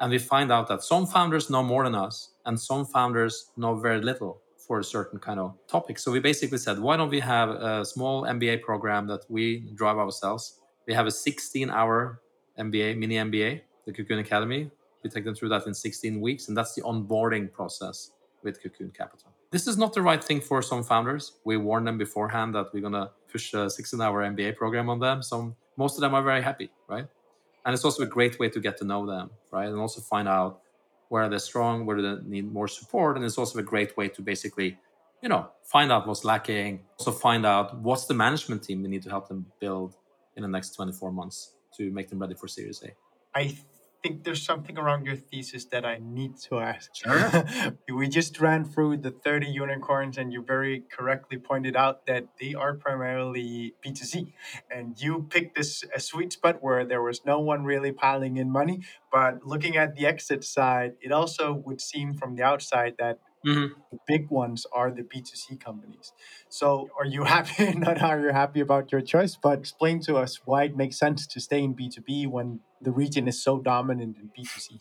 [0.00, 3.74] and we find out that some founders know more than us and some founders know
[3.74, 7.20] very little for a certain kind of topic so we basically said why don't we
[7.20, 12.20] have a small mba program that we drive ourselves we have a 16 hour
[12.58, 14.70] mba mini mba the cocoon academy
[15.06, 18.90] we take them through that in 16 weeks and that's the onboarding process with cocoon
[18.90, 21.32] capital this is not the right thing for some founders.
[21.44, 25.22] We warn them beforehand that we're gonna push a 16-hour MBA program on them.
[25.22, 27.06] Some most of them are very happy, right?
[27.64, 29.68] And it's also a great way to get to know them, right?
[29.68, 30.60] And also find out
[31.08, 33.16] where they're strong, where they need more support.
[33.16, 34.78] And it's also a great way to basically,
[35.22, 36.80] you know, find out what's lacking.
[36.98, 39.96] Also find out what's the management team we need to help them build
[40.36, 42.90] in the next 24 months to make them ready for Series A.
[43.34, 43.56] I
[44.06, 46.94] think there's something around your thesis that I need to ask.
[46.94, 47.44] Sure.
[47.92, 52.54] we just ran through the 30 unicorns, and you very correctly pointed out that they
[52.54, 54.32] are primarily B2C.
[54.70, 58.48] And you picked this a sweet spot where there was no one really piling in
[58.50, 58.82] money.
[59.10, 63.80] But looking at the exit side, it also would seem from the outside that Mm-hmm.
[63.92, 66.12] The big ones are the B2C companies.
[66.48, 67.72] So are you happy?
[67.72, 71.26] Not are you happy about your choice, but explain to us why it makes sense
[71.28, 74.78] to stay in B2B when the region is so dominant in B2C.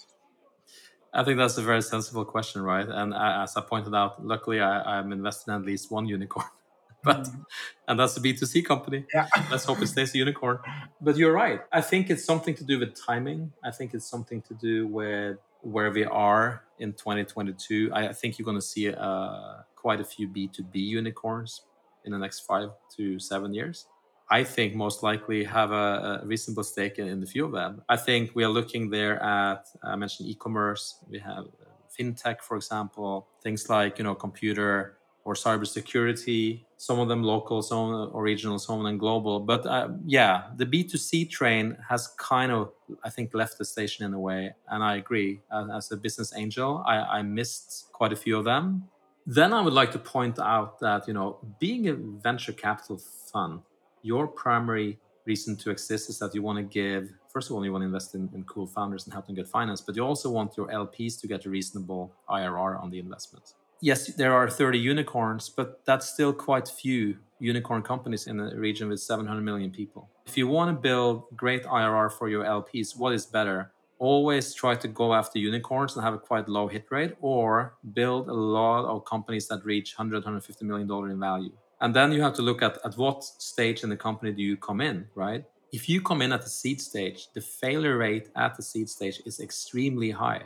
[1.14, 2.88] I think that's a very sensible question, right?
[2.88, 6.48] And as I pointed out, luckily I, am invested in at least one unicorn,
[7.04, 7.42] but mm-hmm.
[7.88, 9.06] and that's a B2C company.
[9.14, 9.28] Yeah.
[9.50, 10.60] Let's hope it stays a unicorn.
[11.02, 11.62] But you're right.
[11.72, 13.54] I think it's something to do with timing.
[13.64, 18.46] I think it's something to do with where we are in 2022, I think you're
[18.46, 21.62] going to see uh, quite a few B2B unicorns
[22.06, 23.88] in the next five to seven years.
[24.30, 27.82] I think most likely have a, a reasonable stake in, in, the few of them.
[27.90, 32.58] I think we are looking there at, I mentioned e-commerce, we have uh, fintech, for
[32.58, 38.22] example, things like, you know, computer or cybersecurity, some of them local, some of them
[38.22, 39.40] regional, some of them global.
[39.40, 42.72] But uh, yeah, the B2C train has kind of,
[43.04, 44.54] I think, left the station in a way.
[44.70, 45.42] And I agree.
[45.52, 48.84] Uh, as a business angel, I, I missed quite a few of them.
[49.26, 53.02] Then I would like to point out that, you know, being a venture capital
[53.34, 53.62] fund,
[54.04, 57.72] your primary reason to exist is that you want to give first of all you
[57.72, 60.30] want to invest in, in cool founders and help them get finance but you also
[60.30, 64.80] want your lps to get a reasonable irr on the investment yes, there are 30
[64.80, 70.10] unicorns, but that's still quite few unicorn companies in a region with 700 million people.
[70.26, 73.72] If you want to build great IRR for your LPs, what is better?
[74.00, 78.28] Always try to go after unicorns and have a quite low hit rate, or build
[78.28, 81.52] a lot of companies that reach 100, 150 million dollar in value.
[81.80, 84.58] And then you have to look at at what stage in the company do you
[84.58, 85.46] come in, right?
[85.72, 89.22] If you come in at the seed stage, the failure rate at the seed stage
[89.26, 90.44] is extremely high.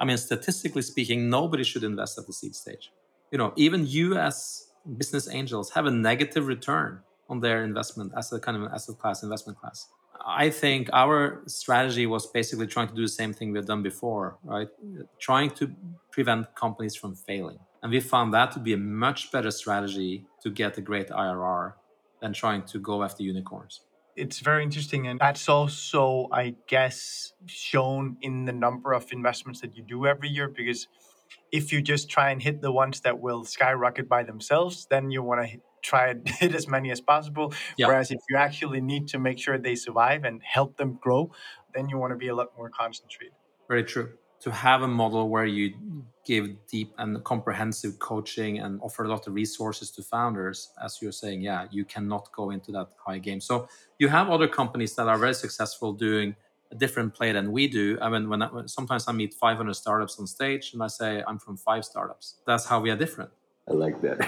[0.00, 2.90] I mean, statistically speaking, nobody should invest at the seed stage.
[3.30, 8.40] You know, even US business angels have a negative return on their investment as a
[8.40, 9.88] kind of an asset class, investment class.
[10.26, 14.38] I think our strategy was basically trying to do the same thing we've done before,
[14.42, 14.68] right?
[15.18, 15.70] Trying to
[16.10, 17.58] prevent companies from failing.
[17.82, 21.74] And we found that to be a much better strategy to get a great IRR
[22.20, 23.80] than trying to go after unicorns
[24.20, 29.74] it's very interesting and that's also i guess shown in the number of investments that
[29.76, 30.86] you do every year because
[31.50, 35.22] if you just try and hit the ones that will skyrocket by themselves then you
[35.22, 37.52] want to try and hit as many as possible.
[37.78, 37.88] Yep.
[37.88, 41.32] whereas if you actually need to make sure they survive and help them grow
[41.74, 43.34] then you want to be a lot more concentrated.
[43.68, 44.10] Very true.
[44.40, 45.74] To have a model where you
[46.30, 51.18] give deep and comprehensive coaching and offer a lot of resources to founders as you're
[51.22, 53.40] saying yeah you cannot go into that high game.
[53.40, 53.54] So
[53.98, 56.28] you have other companies that are very successful doing
[56.74, 57.98] a different play than we do.
[58.00, 61.38] I mean when, I, sometimes i meet 500 startups on stage and i say i'm
[61.46, 62.26] from five startups.
[62.46, 63.30] That's how we are different.
[63.70, 64.18] I like that.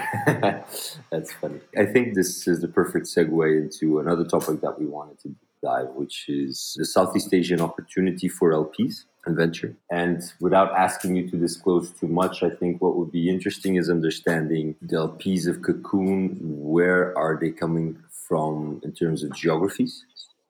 [1.11, 1.59] That's funny.
[1.83, 5.29] I think this is the perfect segue into another topic that we wanted to
[5.61, 9.75] dive, which is the Southeast Asian opportunity for LPs and venture.
[9.89, 13.89] And without asking you to disclose too much, I think what would be interesting is
[13.89, 16.37] understanding the LPs of Cocoon.
[16.41, 20.05] Where are they coming from in terms of geographies?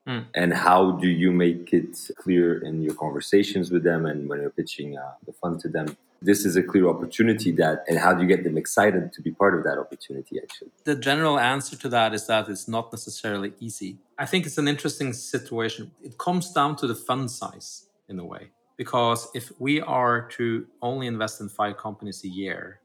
[0.07, 0.25] Mm.
[0.35, 4.49] And how do you make it clear in your conversations with them and when you're
[4.49, 5.95] pitching uh, the fund to them?
[6.21, 9.31] This is a clear opportunity that, and how do you get them excited to be
[9.31, 10.71] part of that opportunity actually?
[10.85, 13.97] The general answer to that is that it's not necessarily easy.
[14.17, 15.91] I think it's an interesting situation.
[16.01, 18.51] It comes down to the fund size in a way.
[18.77, 22.81] Because if we are to only invest in five companies a year,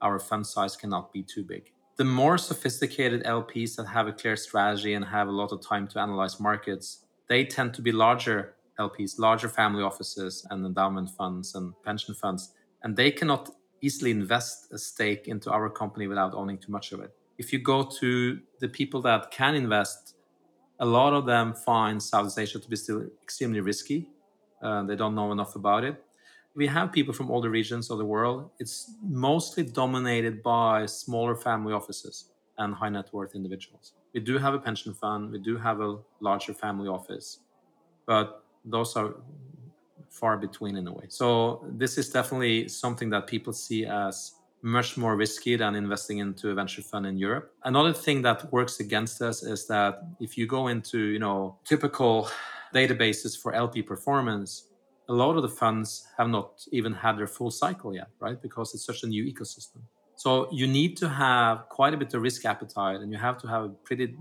[0.00, 1.72] our fund size cannot be too big.
[1.96, 5.86] The more sophisticated LPs that have a clear strategy and have a lot of time
[5.88, 11.54] to analyze markets, they tend to be larger LPs, larger family offices and endowment funds
[11.54, 12.54] and pension funds.
[12.82, 13.50] And they cannot
[13.80, 17.10] easily invest a stake into our company without owning too much of it.
[17.38, 20.14] If you go to the people that can invest,
[20.78, 24.08] a lot of them find Southeast Asia to be still extremely risky.
[24.62, 26.02] Uh, they don't know enough about it
[26.54, 28.50] we have people from all the regions of the world.
[28.58, 32.26] It's mostly dominated by smaller family offices
[32.58, 33.92] and high net worth individuals.
[34.12, 37.38] We do have a pension fund, we do have a larger family office,
[38.06, 39.14] but those are
[40.10, 41.06] far between in a way.
[41.08, 46.50] So, this is definitely something that people see as much more risky than investing into
[46.50, 47.52] a venture fund in Europe.
[47.64, 52.28] Another thing that works against us is that if you go into, you know, typical
[52.72, 54.68] databases for LP performance,
[55.08, 58.40] a lot of the funds have not even had their full cycle yet, right?
[58.40, 59.80] Because it's such a new ecosystem.
[60.16, 63.48] So you need to have quite a bit of risk appetite and you have to
[63.48, 64.14] have a pretty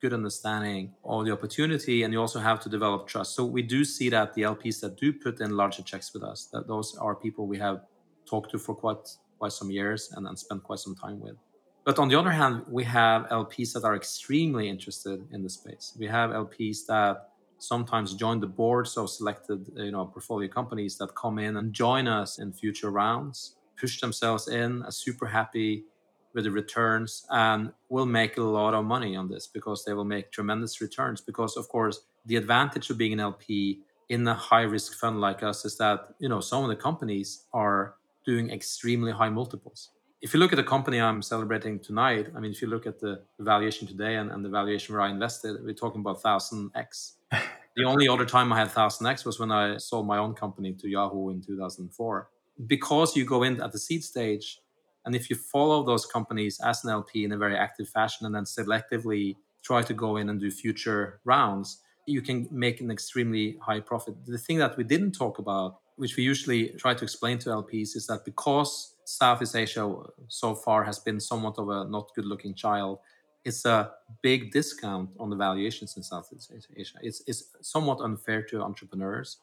[0.00, 3.34] good understanding of the opportunity and you also have to develop trust.
[3.34, 6.48] So we do see that the LPs that do put in larger checks with us,
[6.52, 7.82] that those are people we have
[8.26, 9.06] talked to for quite
[9.38, 11.36] quite some years and, and spent quite some time with.
[11.84, 15.94] But on the other hand, we have LPs that are extremely interested in the space.
[15.98, 17.30] We have LPs that
[17.66, 22.06] sometimes join the boards of selected you know portfolio companies that come in and join
[22.06, 25.84] us in future rounds push themselves in are super happy
[26.34, 30.04] with the returns and will make a lot of money on this because they will
[30.04, 34.62] make tremendous returns because of course the advantage of being an lp in a high
[34.62, 39.12] risk fund like us is that you know some of the companies are doing extremely
[39.12, 39.90] high multiples
[40.24, 42.98] if you look at the company I'm celebrating tonight, I mean, if you look at
[42.98, 47.12] the valuation today and, and the valuation where I invested, we're talking about 1000x.
[47.76, 50.88] The only other time I had 1000x was when I sold my own company to
[50.88, 52.28] Yahoo in 2004.
[52.66, 54.60] Because you go in at the seed stage,
[55.04, 58.34] and if you follow those companies as an LP in a very active fashion and
[58.34, 63.56] then selectively try to go in and do future rounds, you can make an extremely
[63.60, 64.14] high profit.
[64.26, 67.96] The thing that we didn't talk about, which we usually try to explain to LPs,
[67.96, 69.94] is that because Southeast Asia
[70.28, 72.98] so far has been somewhat of a not good looking child.
[73.44, 76.96] It's a big discount on the valuations in Southeast Asia.
[77.02, 79.38] It's, it's somewhat unfair to entrepreneurs.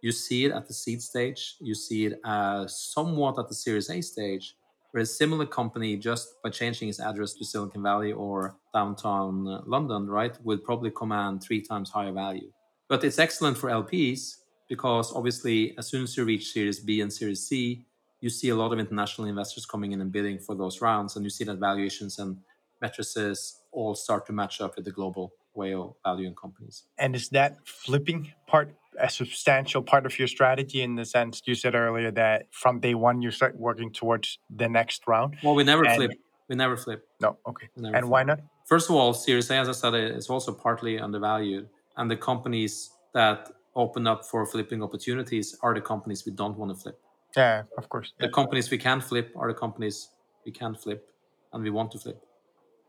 [0.00, 3.90] You see it at the seed stage, you see it uh, somewhat at the Series
[3.90, 4.56] A stage,
[4.90, 10.06] where a similar company, just by changing its address to Silicon Valley or downtown London,
[10.08, 12.50] right, would probably command three times higher value.
[12.88, 14.36] But it's excellent for LPs
[14.68, 17.84] because obviously, as soon as you reach Series B and Series C,
[18.20, 21.24] you see a lot of international investors coming in and bidding for those rounds, and
[21.24, 22.36] you see that valuations and
[22.80, 26.84] matrices all start to match up with the global way of valuing companies.
[26.98, 31.54] And is that flipping part a substantial part of your strategy in the sense you
[31.54, 35.36] said earlier that from day one you start working towards the next round?
[35.42, 36.10] Well, we never and flip.
[36.48, 37.06] We never flip.
[37.20, 37.68] No, okay.
[37.76, 38.04] And flip.
[38.04, 38.40] why not?
[38.66, 42.90] First of all, Series A, as I said, is also partly undervalued, and the companies
[43.14, 47.00] that open up for flipping opportunities are the companies we don't want to flip.
[47.36, 48.12] Yeah, of course.
[48.18, 50.08] The companies we can flip are the companies
[50.44, 51.08] we can flip
[51.52, 52.20] and we want to flip.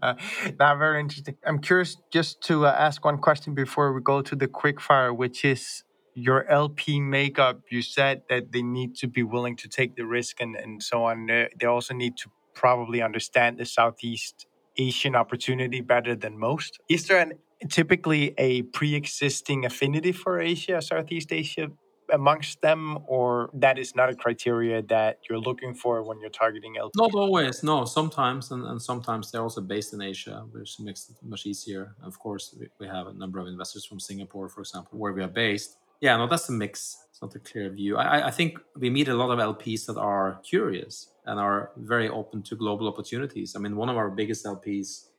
[0.01, 0.15] Uh,
[0.59, 1.35] now, very interesting.
[1.45, 5.13] I'm curious just to uh, ask one question before we go to the quick fire,
[5.13, 5.83] which is
[6.15, 7.61] your LP makeup.
[7.69, 11.03] You said that they need to be willing to take the risk and, and so
[11.03, 11.27] on.
[11.27, 16.79] They, they also need to probably understand the Southeast Asian opportunity better than most.
[16.89, 17.33] Is there an,
[17.69, 21.67] typically a pre existing affinity for Asia, Southeast Asia
[22.11, 26.77] amongst them, or that is not a criteria that you're looking for when you're targeting
[26.77, 26.91] LP?
[26.95, 27.85] Not always, no.
[27.85, 31.95] Sometimes, and, and sometimes they're also based in Asia, which makes it much easier.
[32.03, 35.23] Of course, we, we have a number of investors from Singapore, for example, where we
[35.23, 35.77] are based.
[36.01, 37.05] Yeah, no, that's a mix.
[37.09, 37.97] It's not a clear view.
[37.97, 42.09] I, I think we meet a lot of LPs that are curious and are very
[42.09, 43.55] open to global opportunities.
[43.55, 45.09] I mean, one of our biggest LPs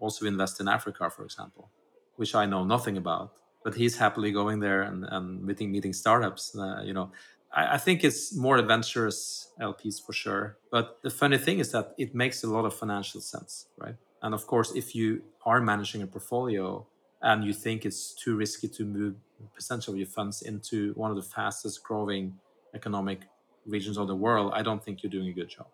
[0.00, 1.70] also invest in Africa, for example,
[2.16, 3.34] which I know nothing about
[3.64, 6.56] but he's happily going there and, and meeting meeting startups.
[6.56, 7.12] Uh, you know,
[7.52, 10.56] I, I, think it's more adventurous LPs for sure.
[10.70, 13.96] But the funny thing is that it makes a lot of financial sense, right?
[14.22, 16.86] And of course, if you are managing a portfolio
[17.20, 19.14] and you think it's too risky to move
[19.54, 22.34] percentage of your funds into one of the fastest growing
[22.74, 23.22] economic
[23.66, 25.66] regions of the world, I don't think you're doing a good job.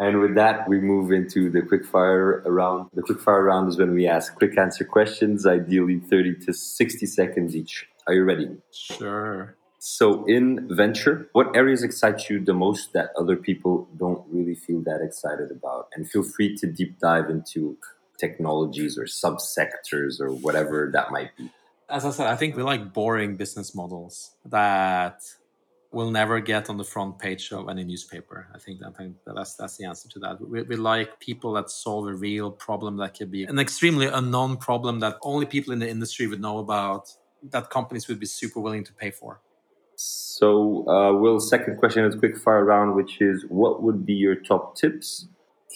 [0.00, 2.88] And with that, we move into the quickfire round.
[2.94, 7.54] The quickfire round is when we ask quick answer questions, ideally 30 to 60 seconds
[7.54, 7.86] each.
[8.06, 8.48] Are you ready?
[8.72, 9.56] Sure.
[9.78, 14.80] So, in venture, what areas excite you the most that other people don't really feel
[14.84, 15.88] that excited about?
[15.94, 17.76] And feel free to deep dive into
[18.18, 21.50] technologies or subsectors or whatever that might be.
[21.90, 25.20] As I said, I think we like boring business models that
[25.92, 28.46] will never get on the front page of any newspaper.
[28.54, 30.40] I think, I think that's that's the answer to that.
[30.40, 34.56] We, we like people that solve a real problem that could be an extremely unknown
[34.56, 37.08] problem that only people in the industry would know about,
[37.50, 39.40] that companies would be super willing to pay for.
[39.96, 44.34] So, uh, Will, second question is quick fire round, which is what would be your
[44.34, 45.26] top tips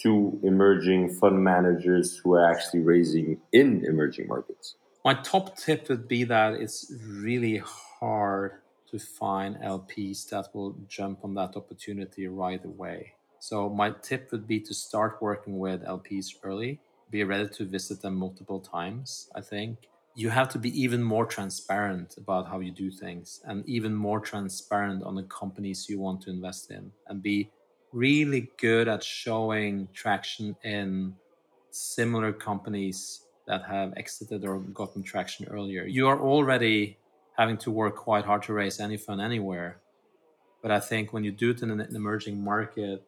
[0.01, 4.75] to emerging fund managers who are actually raising in emerging markets?
[5.03, 7.61] My top tip would be that it's really
[7.99, 8.53] hard
[8.91, 13.13] to find LPs that will jump on that opportunity right away.
[13.39, 16.79] So, my tip would be to start working with LPs early,
[17.11, 19.77] be ready to visit them multiple times, I think
[20.15, 24.21] you have to be even more transparent about how you do things and even more
[24.21, 27.49] transparent on the companies you want to invest in and be
[27.91, 31.13] really good at showing traction in
[31.71, 35.83] similar companies that have exited or gotten traction earlier.
[35.83, 36.97] You are already
[37.37, 39.77] having to work quite hard to raise any fund anywhere.
[40.61, 43.03] But I think when you do it in an emerging market,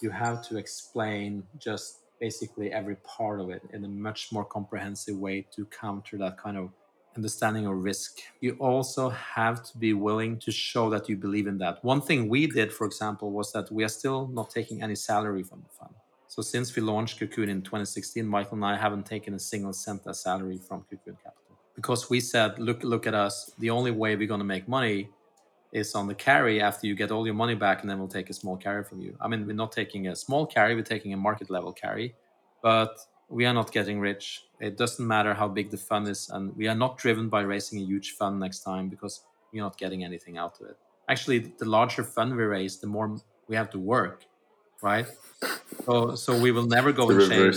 [0.00, 5.16] you have to explain just basically every part of it in a much more comprehensive
[5.16, 6.70] way to counter that kind of
[7.16, 8.18] understanding of risk.
[8.40, 11.84] You also have to be willing to show that you believe in that.
[11.84, 15.42] One thing we did, for example, was that we are still not taking any salary
[15.42, 15.94] from the fund.
[16.28, 20.02] So since we launched Cocoon in 2016, Michael and I haven't taken a single cent
[20.06, 21.47] as salary from Cocoon Capital
[21.78, 23.52] because we said, look, look at us.
[23.60, 25.10] The only way we're going to make money
[25.70, 28.30] is on the carry after you get all your money back, and then we'll take
[28.30, 29.16] a small carry from you.
[29.20, 32.16] I mean, we're not taking a small carry, we're taking a market level carry,
[32.64, 32.98] but
[33.28, 34.42] we are not getting rich.
[34.58, 37.78] It doesn't matter how big the fund is, and we are not driven by raising
[37.78, 39.22] a huge fund next time because
[39.52, 40.76] we're not getting anything out of it.
[41.08, 43.16] Actually, the larger fund we raise, the more
[43.46, 44.24] we have to work,
[44.82, 45.06] right?
[45.86, 47.56] So, so we will never go and change.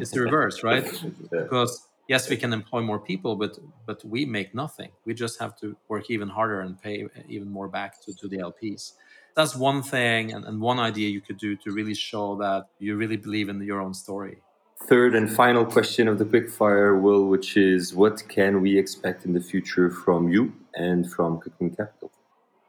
[0.00, 0.84] It's the reverse, right?
[1.32, 1.42] yeah.
[1.44, 4.90] Because yes, we can employ more people, but but we make nothing.
[5.04, 8.38] We just have to work even harder and pay even more back to, to the
[8.38, 8.94] LPs.
[9.36, 12.96] That's one thing and, and one idea you could do to really show that you
[12.96, 14.38] really believe in your own story.
[14.84, 19.32] Third and final question of the quickfire, Will, which is what can we expect in
[19.32, 22.10] the future from you and from Cocoon Capital?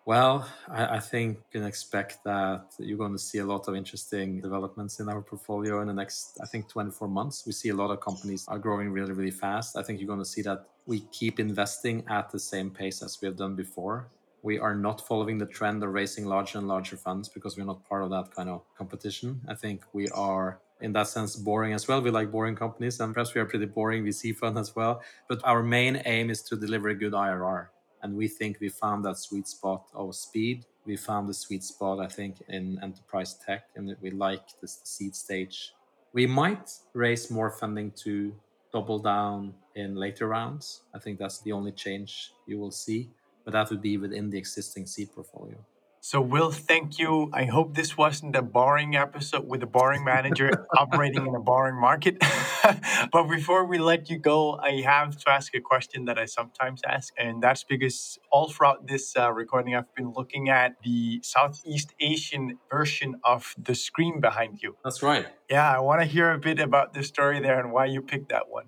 [0.09, 3.75] Well, I, I, think you can expect that you're going to see a lot of
[3.75, 7.45] interesting developments in our portfolio in the next, I think, 24 months.
[7.45, 9.77] We see a lot of companies are growing really, really fast.
[9.77, 13.21] I think you're going to see that we keep investing at the same pace as
[13.21, 14.07] we have done before.
[14.41, 17.87] We are not following the trend of raising larger and larger funds because we're not
[17.87, 19.39] part of that kind of competition.
[19.47, 22.01] I think we are in that sense boring as well.
[22.01, 25.03] We like boring companies and perhaps we are pretty boring VC fund as well.
[25.27, 27.67] But our main aim is to deliver a good IRR
[28.01, 30.65] and we think we found that sweet spot of speed.
[30.85, 35.15] We found the sweet spot, I think, in enterprise tech, and we like this seed
[35.15, 35.73] stage.
[36.13, 38.33] We might raise more funding to
[38.71, 40.81] double down in later rounds.
[40.93, 43.09] I think that's the only change you will see,
[43.43, 45.57] but that would be within the existing seed portfolio.
[46.01, 47.29] So, Will, thank you.
[47.33, 51.75] I hope this wasn't a boring episode with a boring manager operating in a boring
[51.75, 52.23] market.
[53.11, 56.81] but before we let you go, I have to ask a question that I sometimes
[56.87, 57.13] ask.
[57.17, 62.57] And that's because all throughout this uh, recording, I've been looking at the Southeast Asian
[62.71, 64.77] version of the screen behind you.
[64.85, 65.27] That's right.
[65.49, 68.29] Yeah, I want to hear a bit about the story there and why you picked
[68.29, 68.67] that one.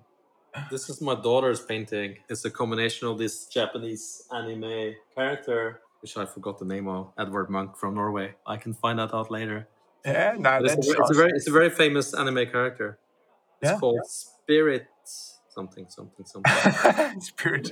[0.70, 2.16] This is my daughter's painting.
[2.28, 7.48] It's a combination of this Japanese anime character which I forgot the name of, Edvard
[7.48, 8.34] Munch from Norway.
[8.46, 9.68] I can find that out later.
[10.04, 12.98] Yeah, no, it's, a, it's, a, very it's a very famous anime character.
[13.60, 13.78] It's yeah.
[13.78, 14.88] called Spirit
[15.48, 17.20] something something something.
[17.20, 17.70] Spirit.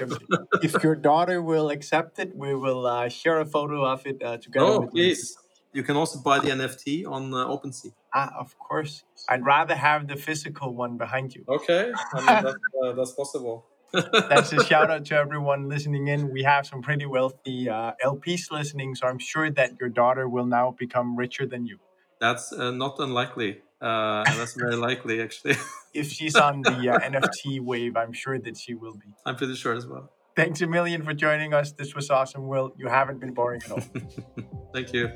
[0.62, 4.36] if your daughter will accept it, we will uh, share a photo of it uh,
[4.36, 4.66] together.
[4.66, 5.36] Oh, please.
[5.72, 7.92] You can also buy the NFT on uh, OpenSea.
[8.12, 9.04] Ah, of course.
[9.28, 11.44] I'd rather have the physical one behind you.
[11.48, 13.66] Okay, I mean, that's, uh, that's possible.
[13.92, 16.30] That's a shout out to everyone listening in.
[16.30, 20.46] We have some pretty wealthy uh, LPs listening, so I'm sure that your daughter will
[20.46, 21.78] now become richer than you.
[22.20, 23.62] That's uh, not unlikely.
[23.80, 25.56] Uh, that's very likely, actually.
[25.94, 29.14] if she's on the uh, NFT wave, I'm sure that she will be.
[29.24, 30.10] I'm pretty sure as well.
[30.36, 31.72] Thanks a million for joining us.
[31.72, 32.72] This was awesome, Will.
[32.76, 33.82] You haven't been boring at all.
[34.74, 35.10] Thank you.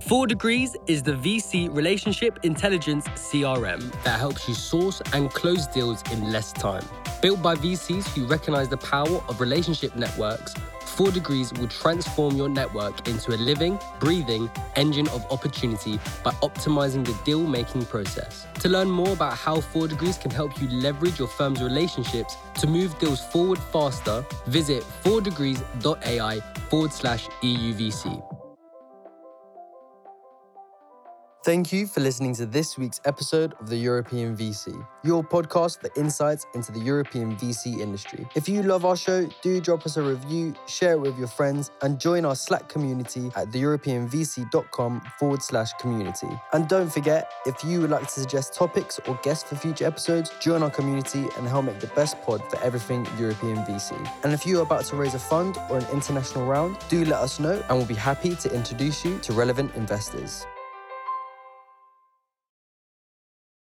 [0.00, 6.02] Four Degrees is the VC relationship intelligence CRM that helps you source and close deals
[6.10, 6.84] in less time.
[7.24, 12.50] Built by VCs who recognize the power of relationship networks, 4 Degrees will transform your
[12.50, 18.46] network into a living, breathing engine of opportunity by optimizing the deal making process.
[18.60, 22.66] To learn more about how 4 Degrees can help you leverage your firm's relationships to
[22.66, 28.43] move deals forward faster, visit 4degrees.ai forward slash EUVC.
[31.44, 35.90] Thank you for listening to this week's episode of the European VC, your podcast for
[35.94, 38.26] insights into the European VC industry.
[38.34, 41.70] If you love our show, do drop us a review, share it with your friends,
[41.82, 46.28] and join our Slack community at theeuropeanvc.com forward slash community.
[46.54, 50.32] And don't forget, if you would like to suggest topics or guests for future episodes,
[50.40, 53.92] join our community and help make the best pod for everything European VC.
[54.22, 57.20] And if you are about to raise a fund or an international round, do let
[57.20, 60.46] us know and we'll be happy to introduce you to relevant investors.